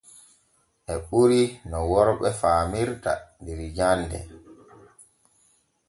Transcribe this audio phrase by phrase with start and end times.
[0.93, 3.13] E ɓuri no worɓe faamirta
[3.43, 4.19] der jande.